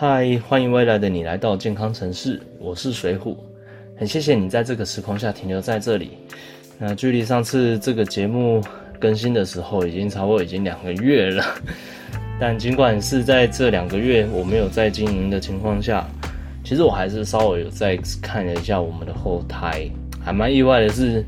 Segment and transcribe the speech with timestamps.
[0.00, 3.36] 嗨，欢迎未来的你来到健康城市，我是水虎，
[3.96, 6.12] 很谢谢你在这个时空下停留在这里。
[6.78, 8.62] 那距离上次这个节目
[9.00, 11.44] 更新的时候，已经差不多已经两个月了。
[12.38, 16.08] 但尽管是在这两个月我没有在经营的情况下，
[16.62, 19.90] 其实我还是稍微有在看了一下我们的后台，
[20.24, 21.24] 还蛮意外的是，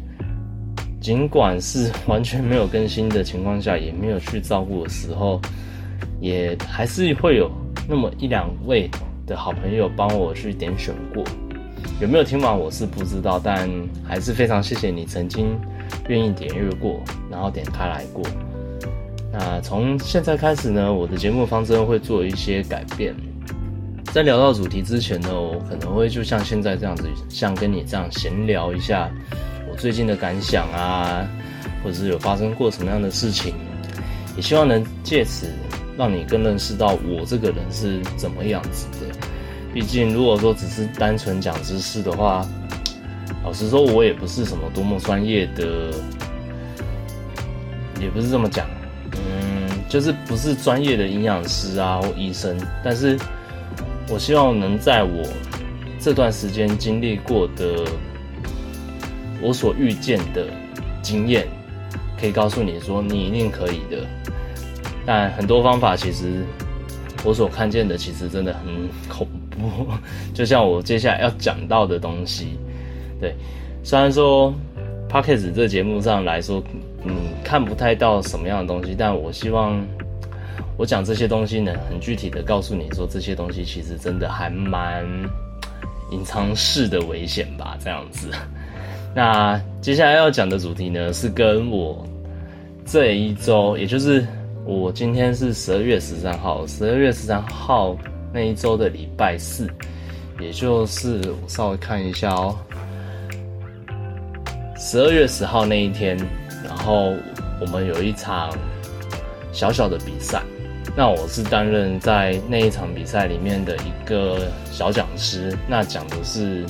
[1.01, 5.41] 尽管是完全没有更新的情况下，也没有去照顾的时候，
[6.21, 7.51] 也还是会有
[7.91, 8.89] 那么一两位
[9.27, 11.25] 的好朋友帮我去点选过。
[12.01, 13.69] 有没有听完我是不知道，但
[14.07, 15.59] 还是非常谢谢你曾经
[16.09, 18.25] 愿意点阅过，然后点开来过。
[19.33, 23.13] 那从现在开始呢，我的节目方针会做一些改变。
[24.13, 29.11] 在聊到主题之前呢，我可能会就像现在这样子，像跟你这样闲聊一下
[29.69, 31.29] 我最近的感想啊，
[31.83, 33.53] 或者是有发生过什么样的事情，
[34.37, 35.49] 也希望能借此
[36.01, 39.15] 让你更认识到我这个人是怎么样子的。
[39.71, 42.49] 毕竟如果说只是单纯讲知识的话，
[43.45, 45.93] 老实说，我也不是什么多么专业的，
[48.01, 48.67] 也不是这么讲。
[49.13, 53.19] 嗯，就是不是专业的营养师啊或医生，但是
[54.09, 55.23] 我希望能在我
[56.01, 57.85] 这段时间经历过的，
[59.43, 60.47] 我所遇见的
[61.03, 61.47] 经验，
[62.19, 64.03] 可以告诉你说你一定可以的。
[65.11, 66.45] 但很多方法其实
[67.25, 68.63] 我所看见的其实真的很
[69.09, 69.89] 恐怖，
[70.33, 72.57] 就像我接下来要讲到的东西，
[73.21, 73.35] 对，
[73.83, 74.55] 虽然说
[75.09, 76.63] p o c k e t 这节目上来说。
[77.03, 79.83] 嗯，看不太到什么样的东西，但我希望
[80.77, 85.03] 我讲这些东西呢，很具体的告诉你说，这些东西其实真的还蛮
[86.11, 88.29] 隐藏式的危险吧，这样子。
[89.17, 92.07] 那接下来要讲的主题呢，是跟我
[92.85, 94.27] 这一周，也就是
[94.71, 97.97] 我今天是十二月十三号，十二月十三号
[98.33, 99.69] 那一周的礼拜四，
[100.39, 102.57] 也就是我稍微看一下哦，
[104.79, 106.17] 十二月十号那一天。
[106.63, 107.13] 然后
[107.61, 108.57] 我们有一场
[109.53, 110.41] 小小的比赛，
[110.97, 116.65] 那我是担任在那一场比赛里面的一个小讲师，那讲的是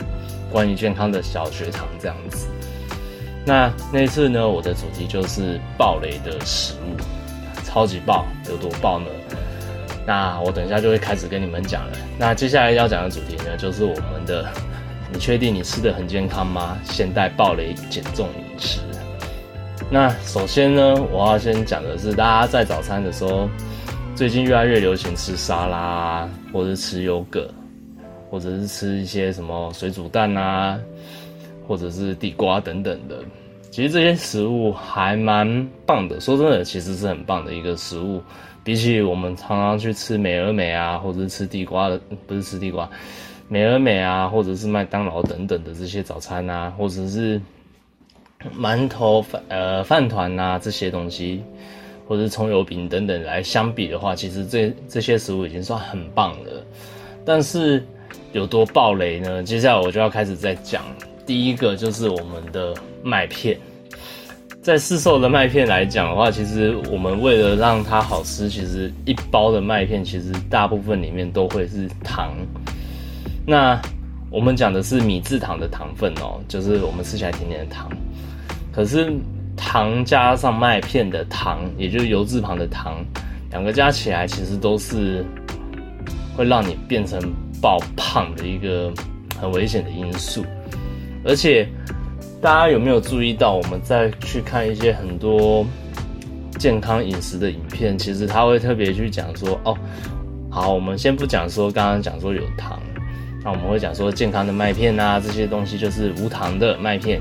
[0.50, 2.46] 关于健康的小学堂这样子。
[3.44, 6.96] 那那次呢，我的主题就是暴雷的食物，
[7.70, 9.06] 超级爆，有多爆呢？
[10.04, 11.92] 那我等一下就会开始跟你们讲了。
[12.18, 14.44] 那接下来要讲的主题呢，就是我们的，
[15.12, 16.76] 你确定你吃的很健康吗？
[16.82, 18.80] 现代暴雷减重饮食。
[19.88, 23.48] 那首先呢，我要先讲的是，大家在早餐的时候，
[24.16, 27.48] 最近越来越流行吃沙拉，或者吃优格，
[28.28, 30.76] 或者是吃一些什么水煮蛋啊，
[31.68, 33.14] 或者是地瓜等等的。
[33.70, 38.22] 其实这些食物还蛮棒的，说真的，其实是很棒的一个食物。
[38.62, 42.88] 比起我们常常去吃美而美啊，或者是吃地瓜的，不是吃地瓜，
[43.48, 47.40] 美而美啊，或者是麦当劳等等的这些早餐啊，或者是。
[48.58, 51.42] 馒头、饭呃饭团呐这些东西，
[52.08, 56.64] 或者是葱油饼等等来相比的话，其实这这些食物已经算很棒了。
[57.22, 57.84] 但是
[58.32, 59.42] 有多暴雷呢？
[59.42, 60.82] 接下来我就要开始在讲。
[61.30, 62.74] 第一个就是我们的
[63.04, 63.56] 麦片，
[64.60, 72.34] 在市售的麦片来讲的话，其实我们为了让它好吃，其实一包的麦片其实大部分里面都会是糖。
[73.46, 73.80] 那
[74.28, 77.88] 我们讲的是米字糖的糖分哦，就是我们吃起来甜甜的糖。
[78.72, 79.12] 可是
[79.56, 83.04] 糖加上麦片的糖，也就是油字旁的糖，
[83.52, 85.24] 两个加起来其实都是
[86.36, 87.20] 会让你变成
[87.62, 88.92] 爆胖的一个
[89.40, 90.44] 很危险的因素。
[91.24, 91.68] 而且
[92.40, 95.64] 大家有没有注意到，我们再去看一些很多
[96.58, 99.76] 健康饮食的影片，其实他会特别去讲说，哦，
[100.50, 102.80] 好，我们先不讲说刚刚讲说有糖，
[103.44, 107.20] 那我们会讲说健康的麦片啊，这些东西就是无糖的麦片。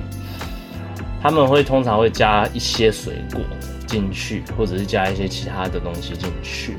[1.21, 3.41] 他们会通常会加一些水果
[3.85, 6.77] 进去，或者是加一些其他的东西进去。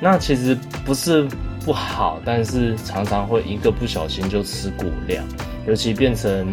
[0.00, 1.28] 那其实不是
[1.62, 5.22] 不好，但是常常会一个不小心就吃过量，
[5.66, 6.52] 尤其变成，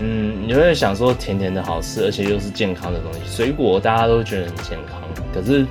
[0.00, 5.00] 嗯，你会想说甜甜的好吃，而且又是健康的东西，水果大家都觉得很健康，
[5.32, 5.64] 可是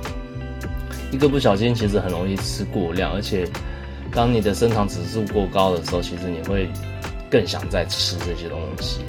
[1.12, 3.46] 一个不小心其实很容易吃过量，而且
[4.12, 6.68] 当你的升糖指数过高的时候，其实你会
[7.30, 9.00] 更想再吃这些东西。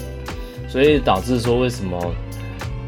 [0.68, 2.14] 所以导致说，为什么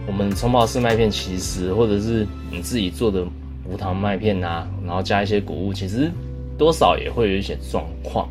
[0.05, 3.23] 我们冲泡式麦片，其实或者是你自己做的
[3.65, 6.11] 无糖麦片啊，然后加一些谷物，其实
[6.57, 8.27] 多少也会有一些状况。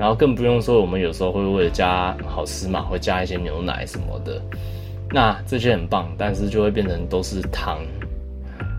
[0.00, 4.40] 然后更不用说，我们有时候会为了加好吃嘛，会加一些牛奶什么的。
[5.10, 7.80] 那这些很棒，但是就会变成都是糖，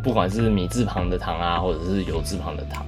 [0.04, 2.84] 不管是米字旁的糖啊，或者是油字旁的糖。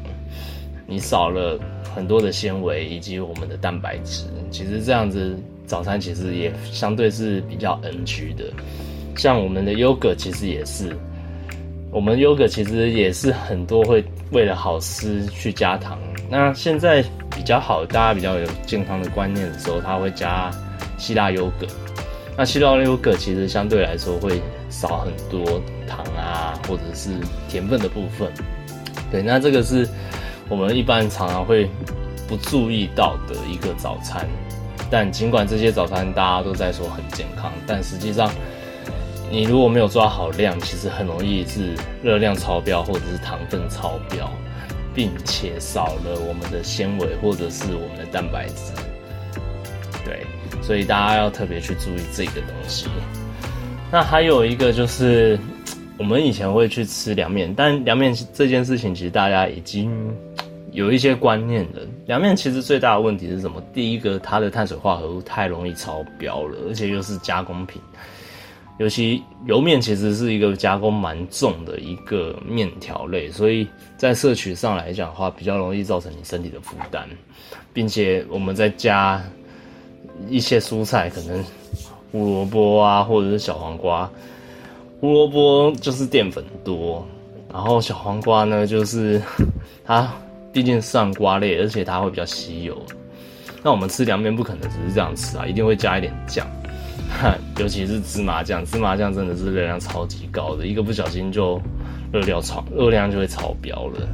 [0.88, 1.59] 你少了
[1.94, 4.25] 很多的纤维以及我们的蛋白质。
[4.50, 5.38] 其实这样子
[5.68, 8.45] 早餐其实也相对是比较 NG 的。
[9.15, 10.97] 像我们的优格其实也是，
[11.91, 16.00] 我们优格其实也是很多会为了好吃去加糖。
[16.31, 20.51] 那现在比较好，大家比较有健康的观念的时候，他会加
[20.97, 21.68] 希腊优格。
[22.38, 27.12] 那希腊优格其实相对来说会少很多糖啊，或者是
[27.47, 28.31] 甜分的部分。
[29.12, 29.88] 对，那这个是
[30.50, 31.69] 我们一般常常会
[32.27, 34.27] 不注意到的一个早餐。
[34.89, 38.31] 但尽管这些早餐大家都在说很健康，但实际上
[39.31, 44.30] 你如果没有抓好量，其实很容易是热量超标或者是糖分超标，
[44.94, 48.74] 并且少了我们的纤维或者是我们的蛋白质。
[50.06, 50.25] 对。
[50.62, 52.88] 所以大家要特别去注意这个东西。
[53.92, 55.38] 那还有一个就是，
[55.98, 59.92] 我们以前会去吃凉面，但凉面这件事情其实大家已经
[60.72, 61.81] 有一些观念了。
[62.06, 63.62] 凉面其实最大的问题是什么？
[63.74, 67.81] 第一个，它的碳水化合物太容易超标了，而且又是加工品。
[68.77, 73.67] 尤其油面其实是一个加工蛮重的一个面条类，所以
[73.97, 77.07] 在摄取上来讲的话，比较容易造成你身体的负担，
[77.73, 79.21] 并且我们在加。
[80.29, 81.43] 一些蔬菜可能
[82.11, 84.07] 胡萝卜啊，或者是小黄瓜。
[85.01, 87.03] 胡萝卜就是淀粉多，
[87.51, 89.19] 然后小黄瓜呢，就是
[89.83, 90.13] 它
[90.51, 92.79] 毕竟算瓜类，而且它会比较吸油。
[93.63, 96.47] 那我们吃凉面不可能只是这样吃啊，一定会加一点酱，
[97.60, 98.65] 尤其是芝麻酱。
[98.65, 101.62] 芝麻酱真的是热量超级高的，一个不小心就
[102.12, 104.07] 热量超热量就会超标了。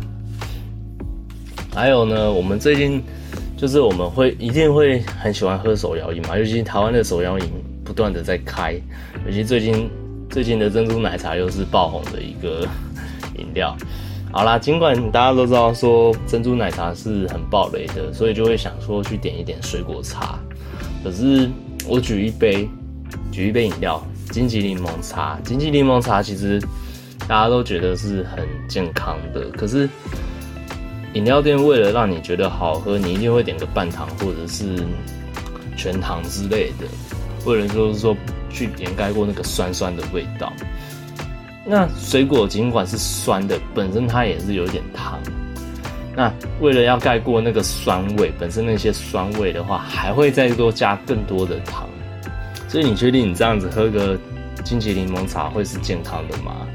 [1.73, 3.01] 还有呢，我们最近。
[3.57, 7.45] 就是我们会一定会很喜欢喝手摇饮嘛，尤其台湾的手摇饮
[7.83, 8.73] 不断的在开，
[9.25, 9.89] 尤其最近
[10.29, 12.65] 最近的珍珠奶茶又是爆红的一个
[13.37, 13.75] 饮料。
[14.31, 20.39] 好啦，尽管大家都知道说珍珠奶茶是很爆雷的，所以就会想说去点一点水果茶。
[21.03, 21.49] 可是
[21.85, 22.65] 我举一杯，
[23.39, 25.39] 举一杯饮料，金桔柠檬茶。
[25.45, 26.61] 金桔柠檬茶其实
[27.25, 29.87] 大家都觉得是很健康的，可是。
[31.13, 34.85] 饮料店为了让你觉得好喝，你一定会点个半糖或者是
[35.75, 36.85] 全糖之类的，
[37.45, 38.15] 为了就是说
[38.51, 40.53] 去掩盖过那个酸酸的味道。
[41.65, 45.17] 那水果尽管是酸的，本身它也是有点糖。
[46.15, 51.88] 那为了要盖过那个酸味，本身那些酸味的话，还会再多加更多的糖。
[52.69, 54.17] 所以你确定你这样子喝个
[54.63, 56.65] 金桔柠檬茶会是健康的吗？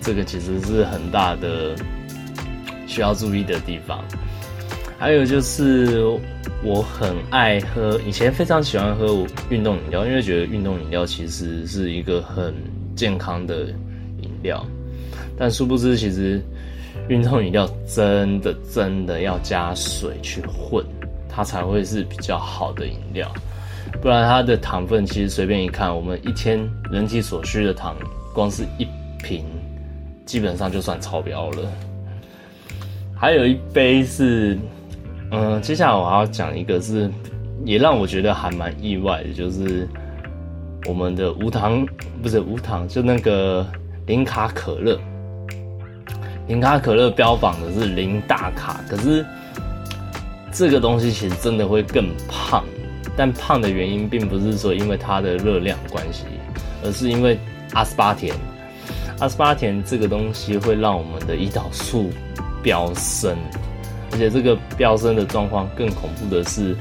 [0.00, 1.74] 这个其实是很大的。
[2.86, 4.04] 需要注意的地方，
[4.98, 6.00] 还有就是
[6.62, 12.54] 我很爱喝，以前非常喜欢喝运动饮料，因为觉得运动饮料其实是一个很
[12.94, 13.62] 健康的
[14.20, 14.64] 饮料。
[15.36, 16.40] 但殊不知，其实
[17.08, 20.84] 运动饮料真的真的要加水去混，
[21.28, 23.28] 它才会是比较好的饮料。
[24.00, 26.60] 不然它的糖分其实随便一看，我们一天
[26.90, 27.96] 人体所需的糖，
[28.34, 28.86] 光是一
[29.22, 29.44] 瓶
[30.26, 31.72] 基本上就算超标了。
[33.16, 34.58] 还有一杯是，
[35.30, 37.10] 嗯，接下来我还要讲一个，是
[37.64, 39.88] 也让我觉得还蛮意外的，就是
[40.86, 41.86] 我们的无糖，
[42.22, 43.66] 不是无糖，就那个
[44.06, 44.98] 零卡可乐。
[46.46, 49.24] 零卡可乐标榜的是零大卡，可是
[50.52, 52.62] 这个东西其实真的会更胖，
[53.16, 56.24] 但胖的原因并不是说因为它的热量关系，
[56.82, 57.38] 而是因为
[57.72, 58.34] 阿斯巴甜。
[59.20, 62.10] 阿斯巴甜这个东西会让我们的胰岛素。
[62.64, 63.36] 飙升，
[64.10, 66.74] 而且这个飙升的状况更恐怖的是，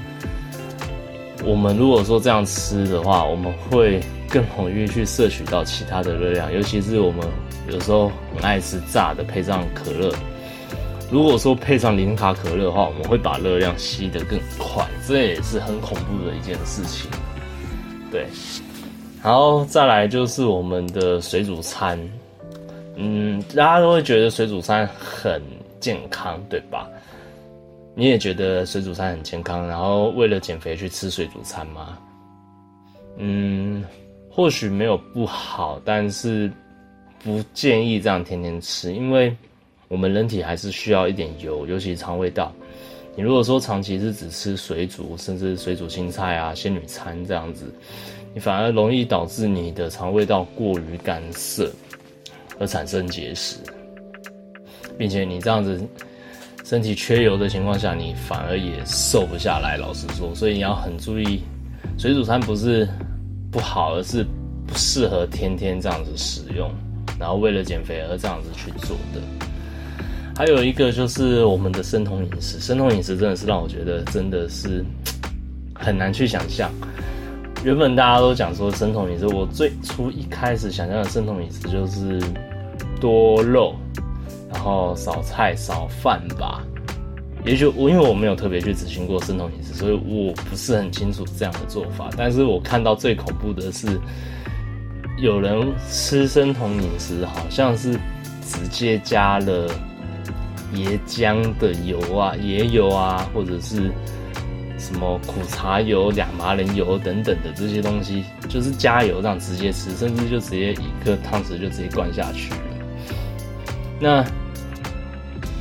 [1.43, 3.99] 我们如果说这样吃的话，我们会
[4.29, 7.27] 更容易去摄取到其他的热量，尤其是我们
[7.69, 10.09] 有时候很爱吃炸的，配上可乐。
[11.13, 17.07] 如果说配上零卡可乐的话，我们会把热量吸得更快，这也是很恐怖的一件事情。
[18.09, 18.25] 对，
[19.21, 21.99] 然后再来就是我们的水煮餐，
[22.95, 25.39] 嗯，大家都会觉得水煮餐很。
[25.79, 26.87] 健康对吧？
[27.93, 31.97] 你也觉得水煮餐很健康，然后为了减肥去吃水煮餐吗？
[33.17, 33.83] 嗯，
[34.31, 36.49] 或许没有不好，但是
[37.21, 39.35] 不建议这样天天吃，因为
[39.93, 42.51] 我们人体还是需要一点油，尤其肠胃道。
[43.15, 47.71] 你如果说长期是只吃水煮，甚至水煮青菜啊、仙女餐这样子，
[48.33, 51.71] 你反而容易导致你的肠胃道过于干涩，
[52.59, 53.57] 而产生结石。
[54.97, 55.79] 并且你这样子
[56.63, 59.77] 身体缺油的情况下，你反而也瘦不下来。
[59.77, 61.43] 老实说，所以你要很注意，
[61.99, 62.89] 水煮餐不是
[63.51, 64.25] 不好，而是
[64.65, 66.67] 不适合天天这样子使用。
[67.19, 69.21] 然后为了减肥而这样子去做的。
[70.35, 74.83] 还有一个就是我们的生酮饮食，生酮饮食真的是让我觉得真的是
[75.75, 76.71] 很难去想象。
[77.63, 82.19] 原本大家都讲说生酮饮食，我最初一开始想象的生酮饮食就是
[82.99, 83.75] 多肉，
[84.51, 86.63] 然后少菜少饭吧。
[87.45, 92.09] 也许我因为我没有特别去执行过生酮饮食，所以我不是很清楚这样的做法。
[92.17, 93.99] 但是我看到最恐怖的是，
[95.19, 97.93] 有人吃生酮饮食，好像是
[98.41, 99.67] 直接加了
[100.75, 103.91] 椰浆的油啊、椰油啊，或者是。
[104.75, 112.57] 什么苦茶油、亚麻仁油等等的这些东西，就是加油这样直接吃，甚至就直接一个汤匙就直接灌下去了。
[113.97, 114.25] 那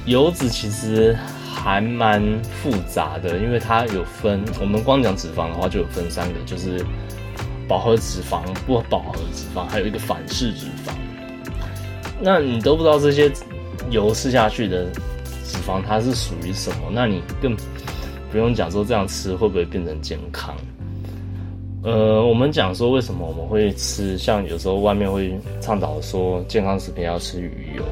[0.06, 1.16] 油脂其实
[1.54, 6.84] 还蛮复杂的，因为它有分，我们光讲脂肪的话就有分三个，就是
[7.68, 10.92] 饱和脂肪、不饱和脂肪，还有一个反式脂肪。
[12.20, 13.30] 那你都不知道这些
[13.90, 14.86] 油吃下去的
[15.44, 17.56] 脂肪它是属于什么，那你更。
[18.30, 20.56] 不用讲说这样吃会不会变成健康？
[21.82, 27.84] 呃，我们讲说为什么我们会吃，像有时候外面会倡导说健康食品要吃鱼油，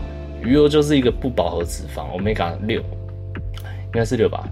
[0.43, 4.49] 鱼油就是一个不饱和脂肪，omega 六，应该是六吧？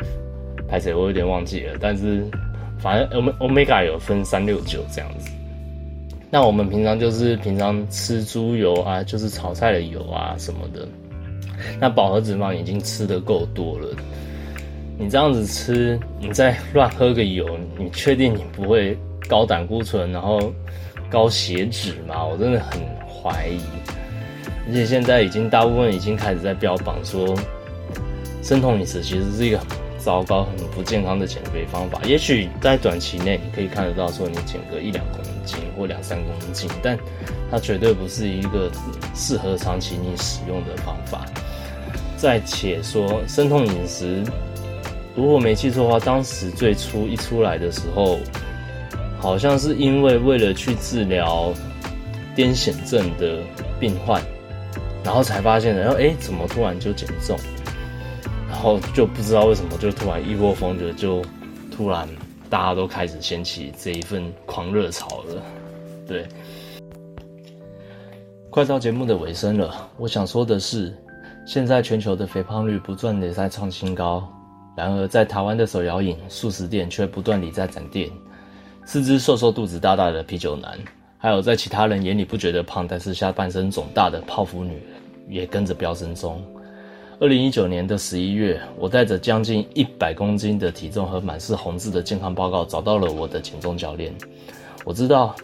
[0.68, 2.22] 拍谁我有点忘记了，但是
[2.78, 5.30] 反正 omega 有分三六九这样子。
[6.28, 10.86] 那我们平常就是平常吃猪油啊，就是炒菜的油啊什么的，
[11.80, 13.88] 那饱和脂肪已经吃的够多了。
[14.98, 17.46] 你这样子吃，你再乱喝个油，
[17.78, 20.52] 你确定你不会高胆固醇，然后
[21.08, 22.24] 高血脂吗？
[22.24, 23.60] 我真的很怀疑。
[24.66, 27.34] 而且现在已经大部分已经开始在标榜说，
[28.42, 29.66] 生酮饮食其实是一个很
[29.98, 32.00] 糟糕、很不健康的减肥方法。
[32.04, 36.98] 也许在短期内你可以看得到说你减个一两公斤或两三公斤，但
[37.50, 38.70] 它绝对不是一个
[39.14, 41.24] 适合长期你使用的方法。
[42.18, 44.22] 再且说生酮饮食。
[45.14, 48.18] 如果没记错的话，当时最初一出来的时候，
[49.18, 51.54] 好像是因为为了去治疗
[52.36, 53.38] 癫痫症的
[53.80, 54.22] 病患，
[55.04, 57.38] 然后才发现，然后哎，怎么突然就减重？
[58.48, 61.22] 然后就不知道为什么就突然一窝蜂的就
[61.70, 62.08] 突然
[62.48, 65.42] 大家都开始掀起这一份狂热潮了。
[66.06, 66.26] 对，
[68.50, 70.96] 快到节目的尾声了，我想说的是，
[71.48, 74.22] 现在全球的肥胖率不断的在创新高。
[74.76, 78.10] 然而，在台湾的手摇饮、素食店却不断地在展店，
[78.84, 80.78] 四肢瘦瘦、肚子大大的啤酒男，
[81.16, 84.78] 还有在其他人眼里不觉得胖，但是下半身肿大的泡芙女，
[85.26, 86.38] 也跟着飙升中。
[87.18, 94.14] 二零一九年的十一月，我带着将近一百公斤的体重和满是红字的健康报告，找到了我的减重教练。
[94.84, 95.34] 我知道，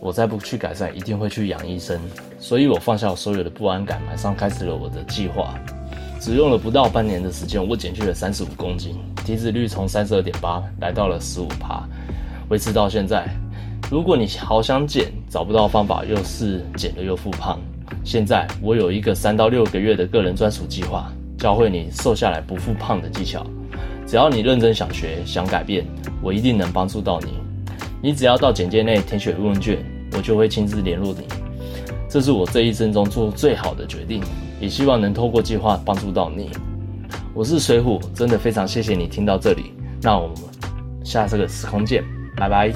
[0.00, 2.00] 我再不去改善，一定会去养医生，
[2.38, 5.54] 所以我放下所有的不安感，马上开始了我的计划。
[6.20, 11.82] 只用了不到半年的时间，我减去了三十五公斤，体脂率从三十二点八来到了十五趴，
[12.48, 13.28] 维持到现在。
[13.90, 17.60] 如果你好想减，找不到方法，又是减了又复胖，
[18.04, 23.46] 现在我有一个三到六个月的个人专属计划，教会你瘦下来不复胖的技巧。
[24.06, 25.84] 只要你认真想学、想改变，
[26.22, 27.45] 我一定能帮助到你。
[28.06, 29.78] 你只要到简介内填写问卷，
[30.12, 31.26] 我就会亲自联络你。
[32.08, 34.22] 这是我这一生中做最好的决定。
[34.60, 36.50] 也希望能透过计划帮助到你。
[37.34, 39.72] 我是水虎，真的非常谢谢你听到这里。
[40.00, 40.36] 那我们
[41.02, 42.04] 下次个时空见，
[42.36, 42.72] 拜拜。